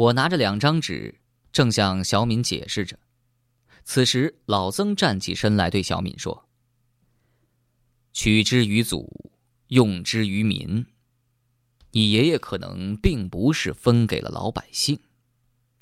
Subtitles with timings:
[0.00, 1.20] 我拿着两张纸，
[1.52, 2.98] 正向小敏解释着。
[3.84, 6.48] 此时，老曾站起身来，对小敏说
[8.14, 9.30] ：“取之于祖，
[9.66, 10.86] 用之于民。
[11.90, 14.98] 你爷爷可能并不是分给了老百姓，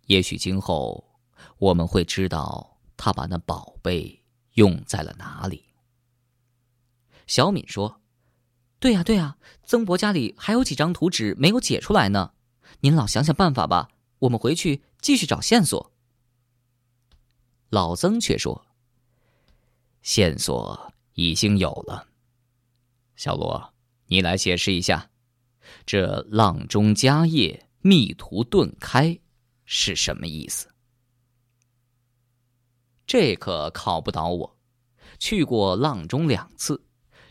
[0.07, 1.17] 也许今后
[1.59, 4.25] 我们会知道他把那宝贝
[4.55, 5.65] 用在了哪里。”
[7.29, 8.01] 小敏说
[8.81, 12.33] ：“对呀，对呀，曾伯家里还有几张图纸没有解出来呢。
[12.81, 15.93] 您老想想办法吧，我们回去继续找线索。”
[17.71, 18.67] 老曾却说
[20.03, 22.07] ：“线索已经有了。
[23.17, 23.75] 小罗，
[24.07, 25.11] 你来解释一下，
[25.85, 29.19] 这‘浪中佳业，密图顿开’
[29.67, 30.69] 是什么意思？”
[33.07, 34.57] 这可考不倒我，
[35.19, 36.83] 去过阆中两次，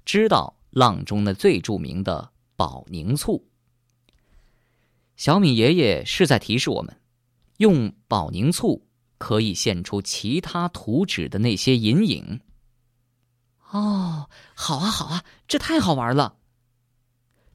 [0.06, 3.44] 知道阆中的最著名的保宁醋。
[5.18, 7.02] 小米爷爷是在提示我们，
[7.58, 8.88] 用保宁醋。
[9.20, 12.42] 可以现出其他图纸的那些阴影。
[13.72, 16.38] 哦，好啊，好啊，这太好玩了！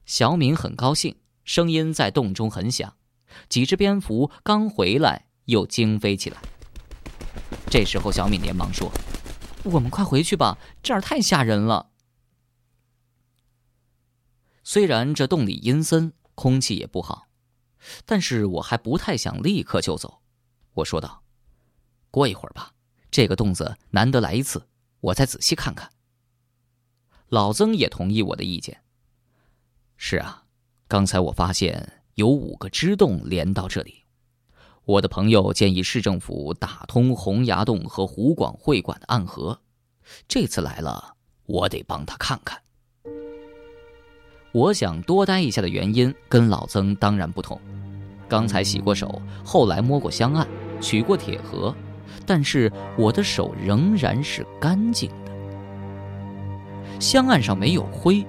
[0.05, 2.97] 小敏很高兴，声音在洞中很响。
[3.47, 6.41] 几只蝙蝠刚回来，又惊飞起来。
[7.71, 8.91] 这时候，小敏连忙说
[9.63, 11.91] ：“我们快回去吧，这儿太吓人了。”
[14.65, 17.27] 虽然这洞里阴森，空气也不好，
[18.05, 20.21] 但是我还不太想立刻就走。
[20.73, 21.23] 我说道。
[22.09, 22.71] 过一会儿吧，
[23.09, 24.67] 这个洞子难得来一次，
[24.99, 25.89] 我再仔细看看。
[27.29, 28.83] 老曾也同意我的意见。
[29.97, 30.43] 是啊，
[30.87, 34.03] 刚才我发现有五个支洞连到这里。
[34.85, 39.61] 我的朋友建议市政府打通洪崖洞和湖广会馆的暗河。
[40.27, 42.62] 这次来了，我得帮他看看。
[44.53, 47.59] 我想多待一下的原因跟老曾当然不同。
[48.29, 50.47] 刚才洗过手，后来摸过香案，
[50.79, 51.73] 取过铁盒。
[52.23, 55.31] 但是我的手仍然是干净的，
[56.99, 58.23] 香案上没有灰，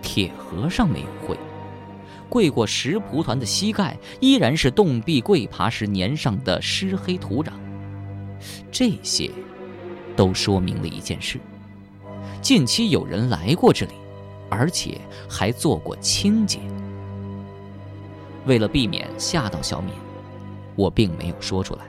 [0.00, 1.36] 铁盒上没有灰，
[2.30, 7.50] 跪过石蒲团的膝盖依然是洞壁跪爬时粘上的湿黑土壤。
[8.72, 9.30] 这些，
[10.16, 11.38] 都说明了一件事：
[12.40, 13.92] 近期有人来过这里，
[14.48, 16.60] 而且还做过清洁。
[18.46, 19.92] 为了避免吓到小敏，
[20.74, 21.82] 我并没有说出来。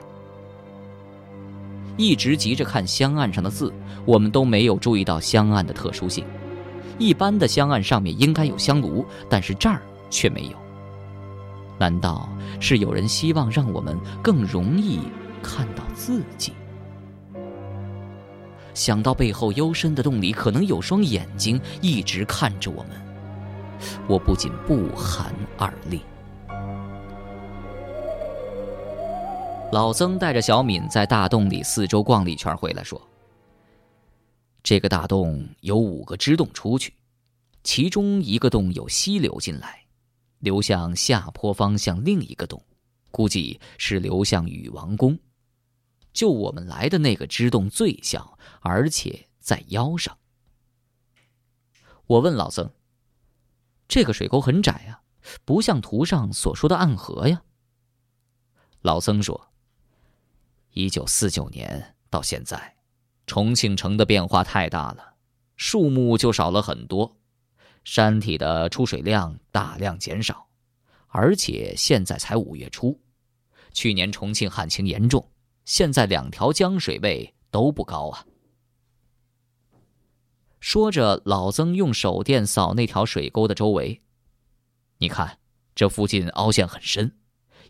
[1.96, 3.72] 一直急着看香案上的字，
[4.04, 6.24] 我们都没有注意到香案的特殊性。
[6.98, 10.56] 一般的香案上面应该有香炉，但是这儿却没有。
[11.78, 12.28] 难道
[12.58, 15.00] 是有人希望让我们更容易
[15.42, 16.52] 看到自己？
[18.74, 22.90] 想到背后幽深的洞里可能有双眼睛一直看着我们，
[24.08, 26.00] 我不禁不寒而栗。
[29.72, 33.00] 老曾带着小敏在大洞里四周逛了一圈，回来说
[34.64, 36.92] ：“这个大洞有五个支洞出去，
[37.62, 39.78] 其中一个洞有溪流进来，
[40.40, 42.60] 流向下坡方向另一个洞，
[43.12, 45.16] 估计是流向禹王宫。
[46.12, 50.16] 就我们来的那个支洞最小，而且在腰上。”
[52.06, 52.72] 我问老曾
[53.86, 55.00] ：“这个水沟很窄呀，
[55.44, 57.42] 不像图上所说的暗河呀？”
[58.82, 59.48] 老曾说。
[60.72, 62.76] 一九四九年到现在，
[63.26, 65.14] 重庆城的变化太大了，
[65.56, 67.16] 树木就少了很多，
[67.82, 70.48] 山体的出水量大量减少，
[71.08, 73.00] 而且现在才五月初，
[73.72, 75.29] 去年重庆旱情严重，
[75.70, 78.26] 现在两条江水位都不高啊。
[80.58, 84.02] 说着，老曾用手电扫那条水沟的周围，
[84.98, 85.38] 你看，
[85.76, 87.16] 这附近凹陷很深。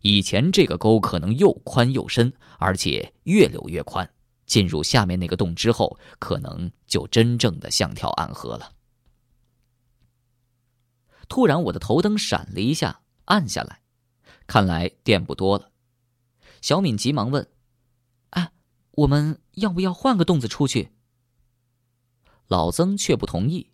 [0.00, 4.10] 以前这个沟可能又宽又深，而且越流越宽。
[4.46, 8.72] 进入下面那个洞之后，可能就真正的像条暗河了。
[11.28, 13.82] 突然，我的头灯闪了一下，暗下来，
[14.46, 15.70] 看来电不多了。
[16.62, 17.46] 小敏急忙问：“，
[18.92, 20.90] 我们要不要换个洞子出去？”
[22.48, 23.70] 老曾却不同意。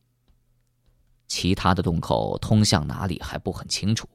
[1.27, 4.09] 其他的洞口通向哪里还不很清楚。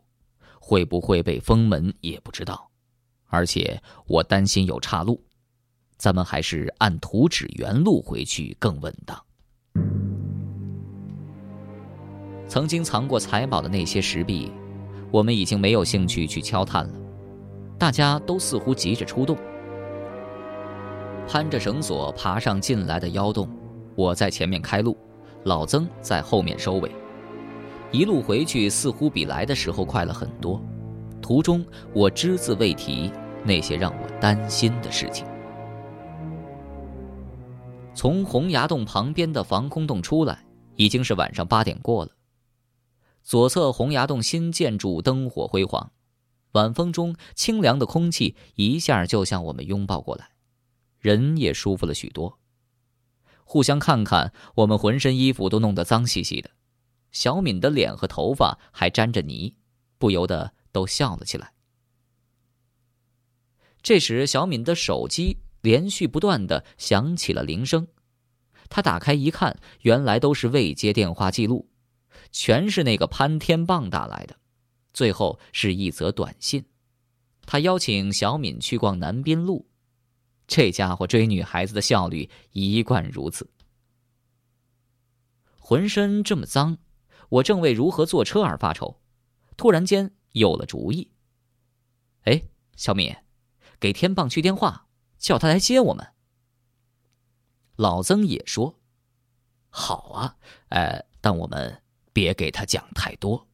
[0.64, 2.70] 会不会被封门也不知道，
[3.26, 5.22] 而且我担心有岔路，
[5.98, 9.20] 咱们还是按图纸原路回去更稳当。
[12.48, 14.52] 曾经藏过财宝的那些石壁，
[15.12, 16.94] 我们已经没有兴趣去敲探了，
[17.80, 19.36] 大家都似乎急着出洞。
[21.32, 23.48] 攀着绳索爬上进来的妖洞，
[23.96, 24.98] 我在前面开路，
[25.46, 26.92] 老曾在后面收尾。
[27.90, 30.62] 一路回去似乎比来的时候快了很多，
[31.22, 33.10] 途中我只字未提
[33.46, 35.26] 那些让我担心的事情。
[37.96, 40.44] 从洪崖洞旁边的防空洞出来，
[40.76, 42.12] 已经是晚上八点过了。
[43.24, 45.94] 左侧洪崖洞新建筑灯火辉煌，
[46.52, 50.28] 晚风中清凉的空气一下就向我们拥抱过来，
[51.02, 52.40] 人也舒服了许多。
[53.44, 56.52] 互相看看，我们浑身衣服都弄得脏兮兮的，
[57.12, 59.58] 小敏的脸和头发还沾着泥，
[59.98, 61.52] 不由得都笑了起来。
[63.82, 67.88] 这时，小敏的手机连续不断的响起了铃声，
[68.70, 71.68] 她打开一看，原来都是未接电话记录。
[72.32, 74.38] 全是那个潘天棒打来的，
[74.94, 76.64] 最后是一则短信，
[77.46, 79.71] 他邀请小敏去逛南滨路。
[80.52, 83.50] 这家伙追女孩子的效率一贯如此。
[85.58, 86.78] 浑身这么脏，
[87.30, 89.00] 我正为如何坐车而发愁，
[89.56, 91.14] 突然间有了主意。
[92.24, 92.44] 哎，
[92.76, 93.16] 小敏，
[93.80, 94.88] 给天棒去电话，
[95.18, 96.14] 叫他来接我们。
[97.78, 98.78] 老曾也说
[99.72, 100.36] ：“好啊，
[100.68, 101.82] 呃，但我们。”
[102.14, 103.48] 别给他讲太多。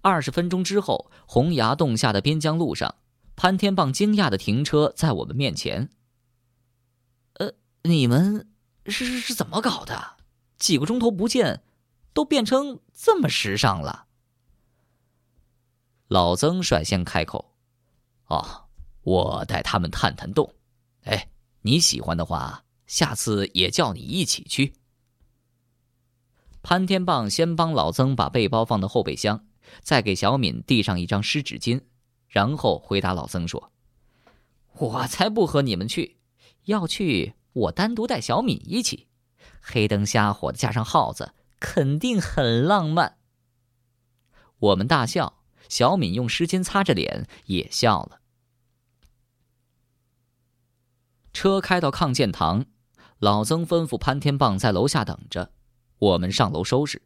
[0.00, 2.94] 二十分钟之后，洪崖洞下的滨江路上，
[3.36, 5.90] 潘天棒惊讶的停车在我们面前。
[7.34, 7.52] 呃，
[7.82, 8.48] 你们
[8.86, 10.16] 是是是怎么搞的？
[10.58, 11.62] 几个钟头不见，
[12.14, 14.06] 都变成这么时尚了？
[16.08, 17.54] 老曾率先开口
[18.28, 18.68] ：“哦，
[19.02, 20.54] 我带他们探探洞。
[21.02, 21.28] 哎，
[21.60, 24.72] 你喜欢的话，下次也叫你一起去。”
[26.62, 29.46] 潘天棒先帮老曾把背包放到后备箱，
[29.82, 31.82] 再给小敏递上一张湿纸巾，
[32.28, 33.72] 然后回答老曾说
[34.78, 36.18] ：“我才不和你们去，
[36.64, 39.08] 要去我单独带小敏一起，
[39.60, 43.18] 黑灯瞎火的加上耗子，肯定很浪漫。”
[44.58, 48.20] 我们大笑，小敏用湿巾擦着脸也笑了。
[51.32, 52.64] 车开到抗建堂，
[53.18, 55.52] 老曾吩咐潘天棒在楼下等着。
[55.98, 57.02] 我们上楼收拾，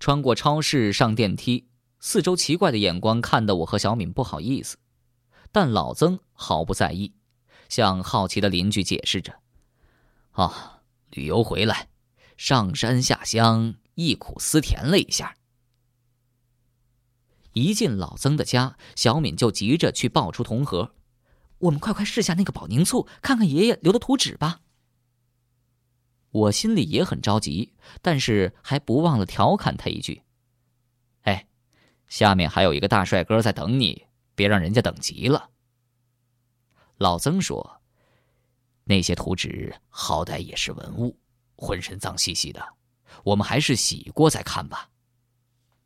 [0.00, 1.69] 穿过超市上电梯，
[2.02, 4.78] 四周奇怪的眼光看得我和小敏不好意思，
[5.52, 7.12] 但老曾毫不在意，
[7.68, 9.40] 向好奇的邻居解释着
[10.32, 10.80] ：“啊，
[11.10, 11.90] 旅游回来，
[12.38, 15.36] 上山下乡，忆苦思甜了一下。”
[17.52, 20.94] 一进老曾的家，小敏就急着去抱出铜盒
[21.58, 24.60] ：“我们快快试下那个保宁醋，看看爷爷留的图纸吧。”
[26.30, 30.22] 我心里也很着急，但是还不忘了调侃他一句：“，
[32.10, 35.48] 下面还有一个大帅哥在等你，别让人家等急了。”
[36.98, 37.80] 老曾说
[38.84, 41.18] ：“那些图纸好歹也是文物，
[41.56, 42.74] 浑身脏兮兮的，
[43.24, 44.90] 我们还是洗过再看吧。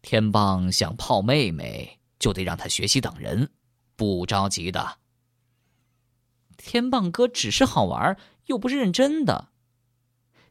[0.02, 3.52] 天棒想泡妹妹，就得让他学习等人，
[3.94, 4.98] 不着急的。
[6.56, 8.16] 天棒哥只是好玩，
[8.46, 9.50] 又不是认真的。”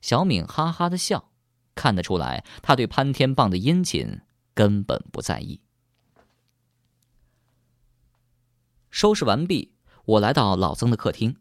[0.01, 1.31] 小敏哈哈的笑，
[1.75, 4.21] 看得出来，他对潘天棒的殷勤
[4.53, 5.62] 根本不在意。
[8.93, 9.73] 收拾完毕，
[10.05, 11.37] 我来到老曾的客厅，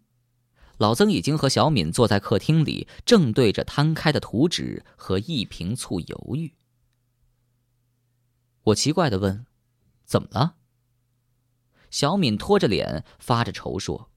[0.79, 6.55] 老曾已经和小敏坐在客厅里，正对着摊开的图纸和一瓶醋犹豫。
[8.63, 9.45] 我奇怪的问
[10.07, 10.57] ：“怎么了？”
[11.91, 14.11] 小敏拖着脸，发着愁说：“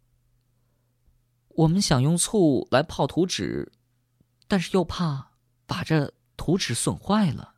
[1.50, 3.74] 我们想用醋来泡图纸。”
[4.48, 5.32] 但是又怕
[5.66, 7.56] 把这图纸损坏了。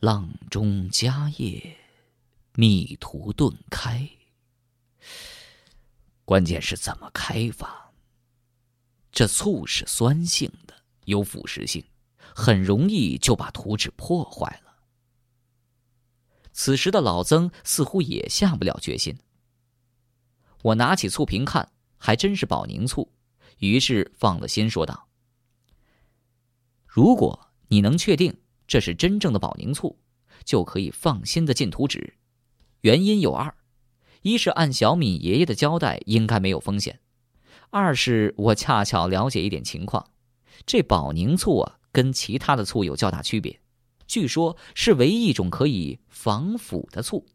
[0.00, 1.78] 浪中佳叶，
[2.54, 4.08] 密图顿开。
[6.24, 7.92] 关键是怎么开法？
[9.10, 11.84] 这醋是酸性的，有腐蚀性，
[12.16, 14.72] 很容易就把图纸破坏了。
[16.52, 19.18] 此时的老曾似乎也下不了决心。
[20.62, 23.12] 我拿起醋瓶看，还真是保宁醋。
[23.58, 25.08] 于是放了心，说道
[26.86, 29.98] ：“如果你能确定这是真正的保宁醋，
[30.44, 32.16] 就可以放心的进图纸。
[32.82, 33.56] 原因有二：
[34.22, 36.96] 一是按小敏爷爷的交代，应该没有风险；
[37.70, 40.10] 二是我恰巧了解一点情况，
[40.64, 43.60] 这保宁醋啊，跟其他的醋有较大区别，
[44.06, 47.26] 据说是唯一一种可以防腐的醋。”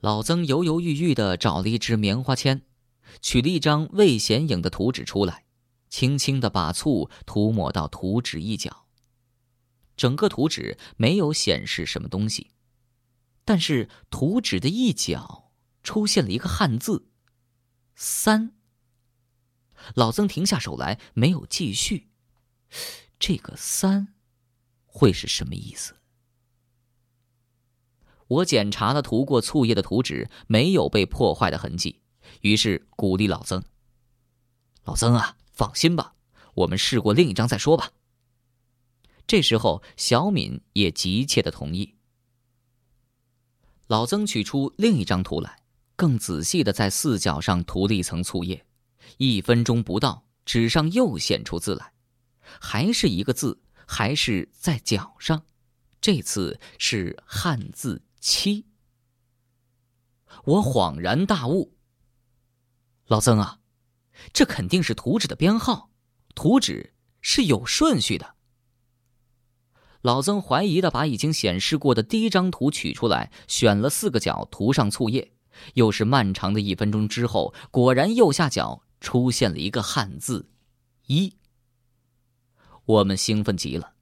[0.00, 2.62] 老曾犹犹豫豫的找了一支棉花签。
[3.20, 5.44] 取了一张未显影的图纸出来，
[5.88, 8.86] 轻轻的把醋涂抹到图纸一角。
[9.94, 12.50] 整个图纸没有显示什么东西，
[13.44, 17.08] 但是图纸的一角出现了一个汉字
[17.94, 18.52] “三”。
[19.94, 22.10] 老曾停下手来，没有继续。
[23.18, 24.14] 这个“三”，
[24.86, 25.96] 会是什么意思？
[28.26, 32.00] 我检查了涂过醋液的图纸，没有被破坏的痕迹，
[32.40, 33.62] 于是鼓励老曾
[34.84, 36.14] ：“老曾啊，放心吧，
[36.54, 37.92] 我们试过另一张再说吧。”
[39.26, 41.93] 这时候，小敏也急切的同意。
[43.86, 45.62] 老曾取出另一张图来，
[45.96, 48.64] 更仔细的在四角上涂了一层醋液。
[49.18, 51.92] 一分钟不到，纸上又显出字来，
[52.60, 55.44] 还是一个字，还是在角上，
[56.00, 58.02] 这次是汉字。
[58.20, 58.64] 七，
[60.44, 61.76] 我恍然大悟。
[63.06, 63.60] 老曾啊，
[64.32, 65.90] 这肯定是图纸的编号，
[66.34, 68.33] 图纸是有顺序的。
[70.04, 75.32] 老曾怀疑的把已经显示过的第一张图取出来，选了四个角，涂上醋液。
[75.72, 80.50] 又是漫长的一分钟之后，果然右下角出现了一个汉字
[81.08, 81.32] “一”。
[82.84, 83.94] 我们兴奋极了。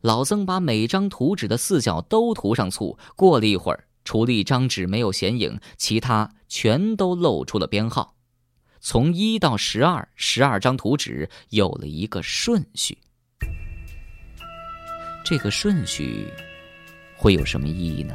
[0.00, 2.96] 老曾把每张图纸的四角都涂上醋。
[3.14, 8.16] 过了一会儿，除了一张纸没有显影，其他全都露出了编号。
[8.80, 12.96] 从一到十二，十二张图纸有了一个顺序。
[15.24, 16.30] 这个顺序
[17.16, 18.14] 会有什么意义呢？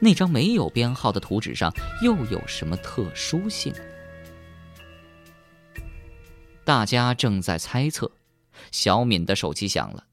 [0.00, 3.72] 那张没有编号的图纸上又有什么特殊性？
[6.64, 8.10] 大家正在猜测。
[8.72, 10.04] 小敏的手机响了。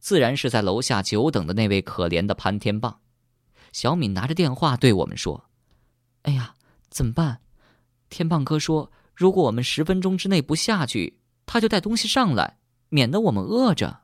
[0.00, 3.00] 自然是在楼下久等的那位可怜的潘天棒。
[3.72, 5.48] 小敏拿着电话对我们说
[6.22, 6.56] ：“哎呀，
[6.88, 7.40] 怎么办？
[8.08, 13.99] 天棒哥说，如果我们十分钟之内不下去，他就带东西上来，免得我们饿着。”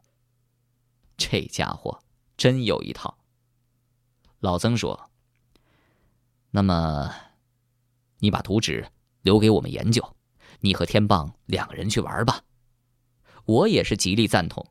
[1.17, 2.03] 这家伙
[2.37, 3.17] 真有一套。
[4.41, 5.11] 老曾说
[6.51, 7.11] ：“那么，
[8.19, 8.87] 你把图纸
[9.23, 10.17] 留给我们研究，
[10.61, 12.43] 你和天棒两个人去玩吧。”
[13.47, 14.67] 我也是极力赞同。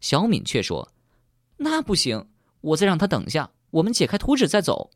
[0.00, 0.92] 小敏却说
[1.58, 2.28] ：“那不行，
[2.60, 4.90] 我再让他等下，我们解开图纸再走。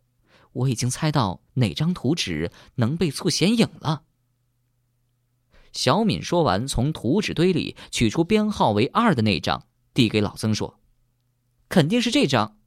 [0.53, 4.05] 我已经猜到哪张图纸能被醋显影了。”
[5.73, 10.81] 小敏说完，从图纸堆里取出编号为二的那张，递给老曾说
[11.69, 12.59] ：“肯定是这张。”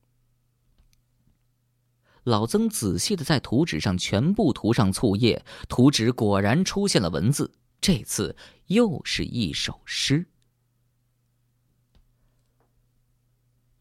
[2.23, 10.27] 老曾仔细的在图纸上全部涂上醋液，图纸果然出现了文字，这次又是一首诗。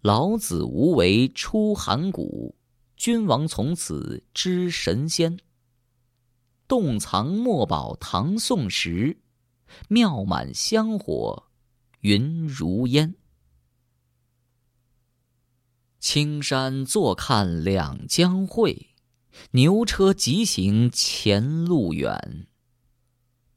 [0.03, 2.55] 老子无为出函谷，
[2.97, 5.39] 君王从此知神仙。
[6.69, 9.19] 洞藏墨宝唐宋时，
[9.89, 11.45] 庙满香火
[12.01, 13.15] 云如烟。
[16.15, 18.95] 青山坐看两江汇，
[19.51, 22.47] 牛车疾行前路远。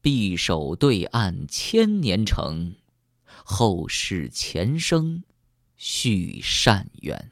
[0.02, 2.74] 匕首对岸千年城，
[3.44, 5.22] 后世前生。
[5.76, 7.30] 续善缘。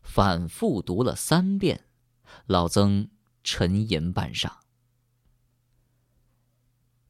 [0.00, 1.84] 反复读了三遍，
[2.46, 3.10] 老曾
[3.44, 4.50] 沉吟半晌。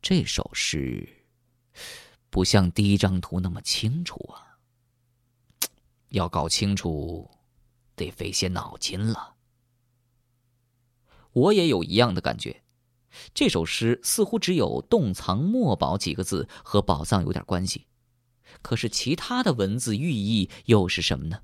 [0.03, 1.23] 这首诗
[2.29, 4.50] 不像第一张图那么清楚啊！
[6.11, 7.31] 要搞清楚，
[7.97, 9.35] 得费些脑筋了。
[11.33, 12.63] 我也有一样的感觉，
[13.33, 17.87] 这首诗似乎只有“洞藏墨宝”几个字和宝藏有点关系。
[18.63, 21.43] 可是其他的文字寓意又是什么呢？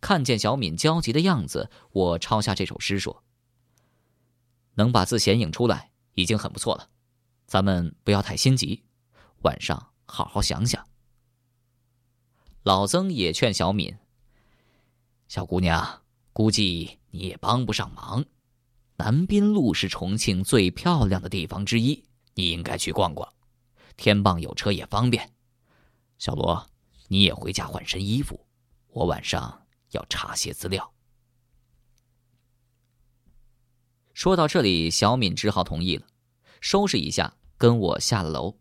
[0.00, 3.24] 看见小敏焦急的样子，我抄下这首诗说
[4.74, 6.90] ：“能把字显影出来已经很不错了，
[7.46, 8.84] 咱们不要太心急，
[9.42, 10.84] 晚上好好想想。”
[12.64, 13.94] 老曾也劝小敏
[15.28, 16.02] ：“小姑娘，
[16.32, 18.24] 估计你也帮不上忙。
[18.96, 22.02] 南滨路是重庆最漂亮的地方之一，
[22.32, 23.30] 你应该去逛逛。”
[23.98, 25.30] 天棒有车也方便，
[26.16, 26.66] 小罗，
[27.08, 28.46] 你也回家换身衣服，
[28.88, 30.90] 我晚上要查些资料。
[34.14, 36.06] 说到这里，小敏只好同意了，
[36.62, 38.56] 收拾一下，跟我下了楼。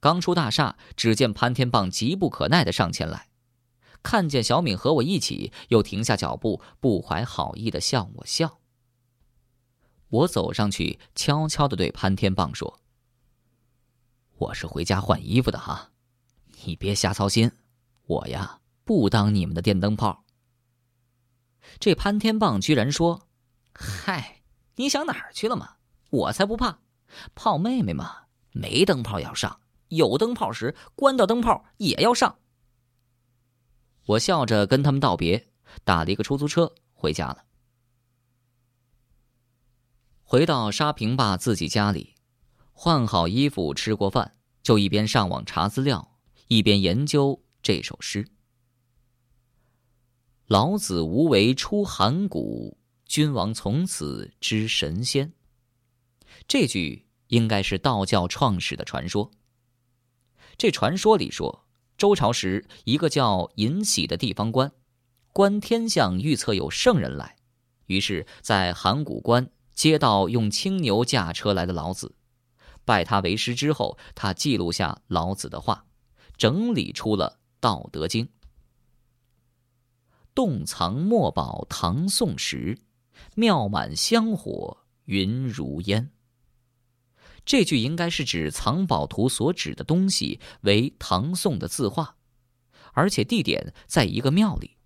[0.00, 3.28] 刚出大厦，只见潘天棒急不可耐的上前来，
[4.02, 8.60] 看见小敏和我一起，又停下脚步，不怀好意的向我笑。
[10.08, 12.80] 我走上去，悄悄的对潘天棒说。
[14.38, 15.90] 我是回家换衣服的哈，
[16.64, 17.50] 你别瞎操心，
[18.06, 20.24] 我呀不当你们的电灯泡。
[21.80, 23.26] 这潘天棒居然说
[23.74, 24.42] ：“嗨，
[24.76, 25.76] 你想哪儿去了吗？
[26.10, 26.78] 我才不怕，
[27.34, 32.38] 泡妹妹嘛，没灯泡要上，有灯泡时关掉灯泡也要上。”
[34.06, 35.48] 我笑着跟他们道别，
[35.84, 37.44] 打了一个出租车回家了。
[40.22, 42.14] 回到沙坪坝自己家里。
[42.78, 48.28] 换好衣服，吃过饭，就一边上网查资料，一边研究这首诗
[50.46, 52.76] ：“老子无为出函谷，
[53.06, 55.32] 君王从此知神仙。”
[56.46, 59.30] 这句应该是道教创始的传说。
[60.58, 61.66] 这传说里说，
[61.98, 64.72] 周朝时一个叫尹喜的地方官，
[65.32, 67.36] 观天象预测有圣人来，
[67.86, 72.14] 于是，在函谷关接到用青牛驾车来的老子，
[72.86, 75.84] 拜他为师之后，他记录下老子的话，
[76.38, 78.24] 整理出了《道德经》。
[80.34, 82.78] 洞藏墨宝唐宋时，
[83.34, 86.10] 庙满香火云如烟。
[87.46, 92.16] 这句应该是指藏宝图所指的东西为唐宋的字画，
[92.92, 94.76] 而且地点在一个庙里。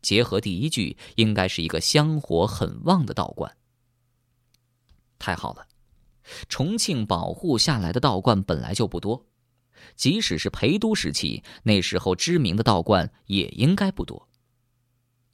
[0.00, 3.56] 结合第一句，应该是一个香火很旺的道观。
[5.18, 5.68] 太好了，
[6.48, 9.26] 重庆保护下来的道观本来就不多，
[9.94, 14.28] 即使是陪都时期，那时候知名的道观也应该不多。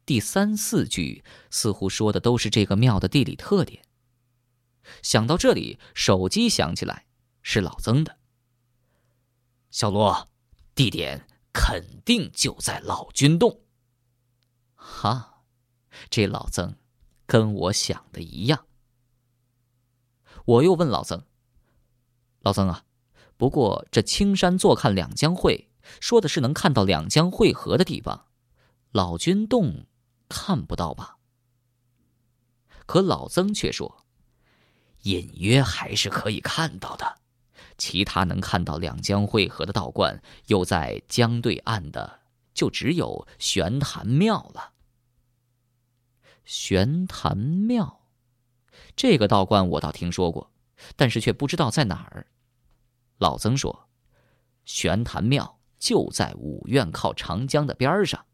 [0.05, 3.83] 第三四句似乎说的都是这个庙的地理特点。
[5.03, 7.07] 想到这里，手机响起来，
[7.43, 8.19] 是老曾的。
[9.71, 10.29] 小罗，
[10.75, 13.61] 地点肯定就在老君洞。
[14.75, 15.43] 哈，
[16.09, 16.77] 这老曾
[17.27, 18.67] 跟我想的一样。
[20.45, 21.25] 我又问老曾
[22.41, 22.85] ：“老曾啊，
[23.37, 28.27] 不过这青山坐看两江汇，说的是能看到两江汇合的地方，
[28.93, 29.87] 老君洞
[30.29, 31.19] 看不到吧？”
[32.87, 34.07] 可老曾却说。
[35.09, 37.17] 隐约还是可以看到的，
[37.79, 42.21] 其他能看到两江汇合的道观，又在江对岸的，
[42.53, 44.75] 就只有玄坛庙了。
[46.45, 48.03] 玄坛庙，
[48.95, 50.53] 这个道观我倒听说过，
[50.95, 52.27] 但是却不知道在哪儿。
[53.17, 53.89] 老曾说，
[54.67, 58.27] 玄坛庙就在五院靠长江的边上。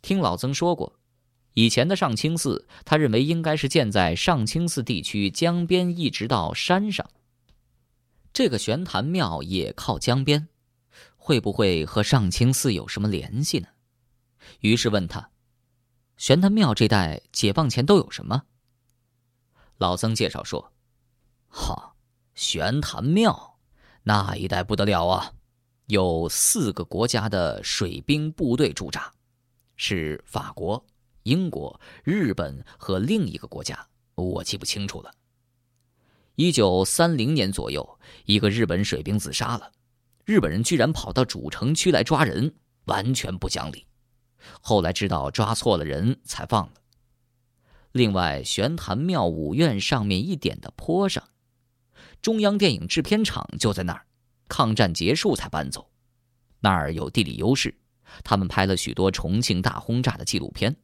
[0.00, 0.98] 听老曾说过。
[1.54, 7.08] 以前的上清寺，他认为应该是建在上清寺地区江边，一直到山上。
[8.32, 10.48] 这个玄坛庙也靠江边，
[11.16, 13.68] 会不会和上清寺有什么联系呢？
[14.60, 15.30] 于是问他
[16.16, 18.44] ：“玄坛庙这带解放前都有什么？”
[19.76, 20.72] 老僧介绍说
[21.48, 21.94] ：“哈，
[22.34, 23.58] 玄坛庙
[24.04, 25.32] 那一带不得了啊，
[25.86, 29.12] 有四个国家的水兵部队驻扎，
[29.76, 30.82] 是法国。”
[31.24, 35.12] 英国、日本和另一个国家，我记不清楚了。
[36.34, 39.70] 一九三零年左右，一个日本水兵自杀了，
[40.24, 42.54] 日本人居然跑到主城区来抓人，
[42.86, 43.86] 完全不讲理。
[44.60, 46.72] 后来知道抓错了人才放了。
[47.92, 51.28] 另外，玄坛庙五院上面一点的坡上，
[52.20, 54.06] 中央电影制片厂就在那儿，
[54.48, 55.90] 抗战结束才搬走。
[56.60, 57.78] 那儿有地理优势，
[58.24, 60.74] 他们拍了许多重庆大轰炸的纪录片。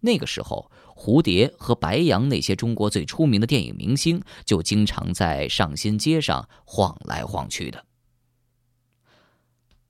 [0.00, 7.84] 那个时候，蝴蝶和白杨那些中国最出名的电影明星就经常在上新街上晃来晃去的。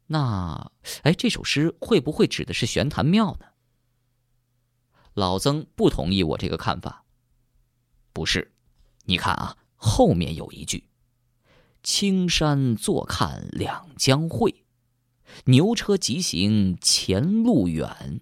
[0.07, 3.47] 那，哎，这首诗会不会指的是玄坛庙呢？
[5.15, 7.05] 老曾不同意我这个看法。
[8.13, 8.53] 不是，
[9.05, 10.89] 你看啊，后面有一句
[11.85, 14.65] ：“青山坐看两江汇，
[15.45, 18.21] 牛车疾行前路远。”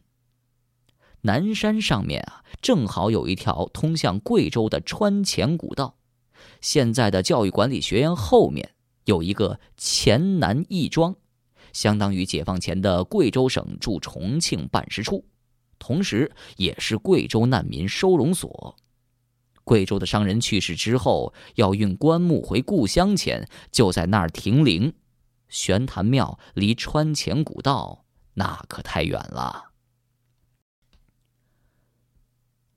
[1.29, 5.97] 南山上面啊，正好有一条通向贵州的川黔古道。
[6.63, 8.71] 现在的教育管理学院后面
[9.05, 11.15] 有一个黔南义庄，
[11.75, 15.27] 相当于解放前的贵州省驻重庆办事处，
[15.79, 18.77] 同时也是贵州难民收容所。
[19.65, 24.95] 贵州的商人去世之后，要运棺木回故乡前，就在那儿停灵。
[25.51, 29.68] 玄坛庙离川黔古道那可太远了。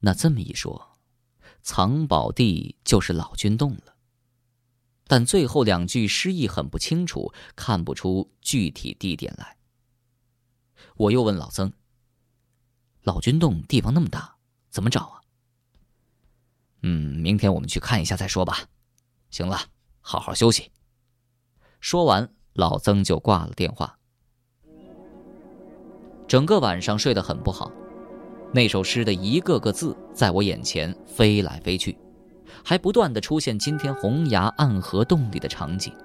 [0.02, 0.98] 那这么一说，
[1.62, 3.96] 藏宝地就是老君洞了。
[5.08, 9.58] 但最后两句诗意很不清楚，看不出具体地点来。
[10.96, 11.74] 我又问老曾
[13.04, 14.38] ：“老君洞地方那么大，
[14.70, 15.22] 怎么找啊？”
[16.84, 18.70] 嗯，明天我们去看一下再说吧。
[19.30, 19.68] 行了，
[20.00, 20.72] 好好休息。
[21.80, 24.00] 说完，老曾就挂了电话。
[26.28, 27.72] 整个晚上睡得很不好。
[28.54, 31.98] 那首诗的一个个字在我眼前飞来飞去，
[32.64, 35.96] 还不断的出现今天洪崖暗河洞里的场景，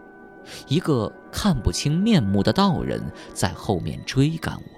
[0.68, 4.76] 一个看不清面目的道人在后面追赶我。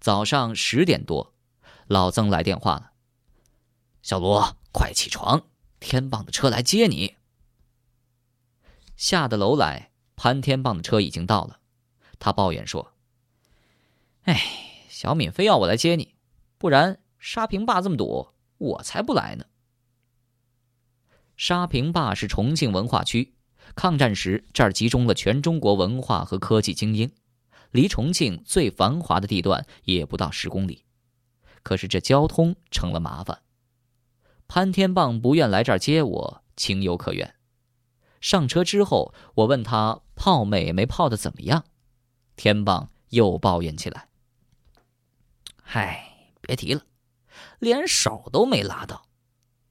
[0.00, 1.32] 早上十点多，
[1.86, 2.92] 老曾来电话了
[4.02, 5.44] ：“小罗，快起床，
[5.80, 7.16] 天棒的车来接你。
[8.96, 11.58] 下的楼来，潘天棒的车已经到了。
[12.18, 12.92] 他抱怨说
[14.28, 16.14] ：“哎，小敏非要我来接你，
[16.58, 19.46] 不然沙坪坝这么堵，我才不来呢。”
[21.34, 23.32] 沙坪坝是重庆文化区，
[23.74, 27.10] 抗战时这儿集中了全中国文化和科技精英，
[27.70, 30.84] 离重庆最繁华的地段也不到十公里。
[31.62, 33.40] 可是这交通成了麻烦。
[34.46, 37.34] 潘天棒不愿来这儿接我，情有可原。
[38.20, 41.64] 上车之后，我问他泡妹妹泡的怎么样，
[42.36, 44.07] 天棒又抱怨起来
[45.70, 46.86] ：“嗨，别提了，
[47.58, 49.06] 连手都没拉到。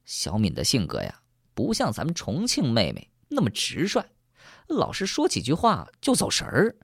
[0.05, 1.21] 小敏的性格呀。”
[1.57, 4.05] 不像咱们重庆妹妹那么直率，
[4.67, 6.75] 老是说几句话就走神儿。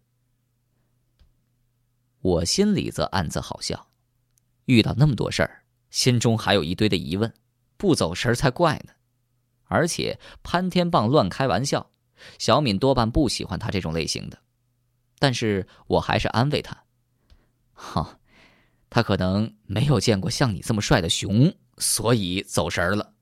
[2.21, 3.91] 我心里则暗自好笑，
[4.65, 7.31] 遇到那么多事儿，心中还有一堆的疑问，
[7.77, 8.93] 不走神儿才怪呢。
[9.65, 11.91] 而且潘天棒乱开玩笑，
[12.39, 14.39] 小敏多半不喜欢他这种类型的。
[15.19, 16.85] 但是我还是安慰他
[17.73, 18.19] ：“哈，
[18.93, 23.15] 他可能没有见过像你这么帅的熊，所以走神儿了。”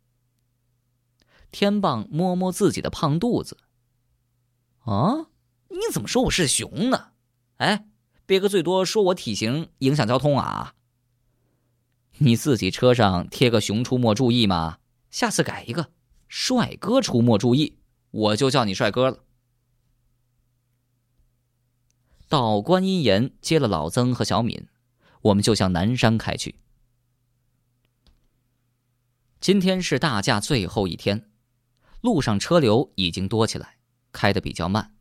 [1.50, 3.58] 天棒摸摸自己的胖肚子。
[4.80, 5.28] 啊，
[5.70, 7.12] 你怎么说我是熊呢？
[7.56, 7.88] 哎，
[8.26, 10.76] 别个最多说我体型影响交通啊。
[12.18, 14.80] 你自己车上贴个“熊出没注意”吗？
[15.10, 15.90] 下次改一个
[16.28, 17.80] “帅哥出没注意”，
[18.12, 19.20] 我就叫你帅哥了。
[22.28, 24.68] 到观音岩接了老曾和小敏，
[25.22, 26.56] 我们就向南山开去。
[29.40, 31.30] 今天是大假最后一天。
[32.02, 33.78] 路上车流已经多起来，
[34.12, 34.96] 开得比较慢，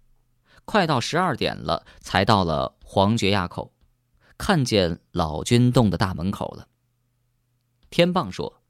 [0.67, 3.73] 快到十二点了，才到了黄觉垭口，
[4.37, 6.69] 看见老君洞的大门口了。
[7.89, 8.63] 天棒说：“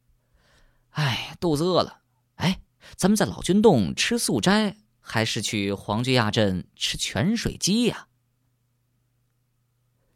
[0.91, 2.03] 哎，肚子饿了，
[2.37, 2.61] 哎，
[2.95, 8.07] 咱们在老君洞吃素斋，还是去黄觉垭镇吃泉水鸡呀？”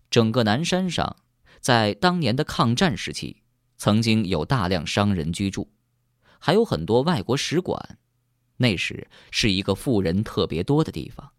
[0.09, 1.17] 整个南山上，
[1.65, 3.43] 在当年的抗战时期，
[3.79, 5.71] 曾经有大量商人居住，
[6.39, 7.99] 还有很多外国使馆。
[8.59, 11.33] 那时是一个富人特别多的地方。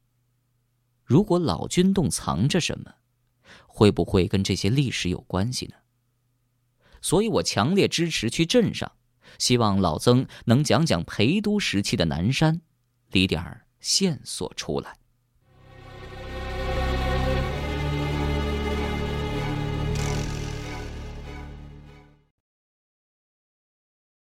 [1.03, 2.95] 如果老君洞藏着什么，
[3.67, 5.75] 会不会跟这些历史有关系呢？
[7.03, 8.93] 所以我强烈支持去镇上，
[9.37, 12.61] 希望老曾能讲讲陪都时期的南山，
[13.11, 14.97] 理点线索出来。